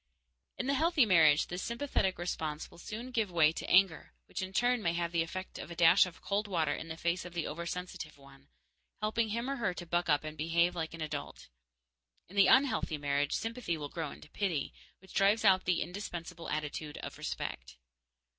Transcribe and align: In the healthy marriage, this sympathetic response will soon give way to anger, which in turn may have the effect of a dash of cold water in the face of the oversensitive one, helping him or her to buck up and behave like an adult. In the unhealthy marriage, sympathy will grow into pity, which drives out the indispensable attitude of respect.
In 0.57 0.65
the 0.65 0.73
healthy 0.73 1.05
marriage, 1.05 1.45
this 1.45 1.61
sympathetic 1.61 2.17
response 2.17 2.71
will 2.71 2.79
soon 2.79 3.11
give 3.11 3.29
way 3.29 3.51
to 3.51 3.69
anger, 3.69 4.13
which 4.25 4.41
in 4.41 4.51
turn 4.51 4.81
may 4.81 4.93
have 4.93 5.11
the 5.11 5.21
effect 5.21 5.59
of 5.59 5.69
a 5.69 5.75
dash 5.75 6.07
of 6.07 6.23
cold 6.23 6.47
water 6.47 6.73
in 6.73 6.87
the 6.87 6.97
face 6.97 7.23
of 7.23 7.35
the 7.35 7.47
oversensitive 7.47 8.17
one, 8.17 8.49
helping 8.99 9.29
him 9.29 9.47
or 9.47 9.57
her 9.57 9.75
to 9.75 9.85
buck 9.85 10.09
up 10.09 10.23
and 10.23 10.39
behave 10.39 10.75
like 10.75 10.95
an 10.95 11.01
adult. 11.01 11.49
In 12.27 12.35
the 12.35 12.47
unhealthy 12.47 12.97
marriage, 12.97 13.33
sympathy 13.33 13.77
will 13.77 13.89
grow 13.89 14.09
into 14.09 14.31
pity, 14.31 14.73
which 14.97 15.13
drives 15.13 15.45
out 15.45 15.65
the 15.65 15.83
indispensable 15.83 16.49
attitude 16.49 16.97
of 17.03 17.19
respect. 17.19 17.77